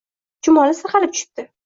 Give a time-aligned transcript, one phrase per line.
[0.47, 1.47] Chumoli sirg’alib tushibdi-